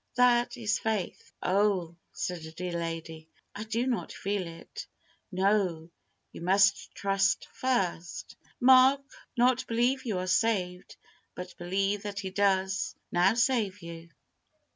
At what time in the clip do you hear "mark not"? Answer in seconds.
8.59-9.67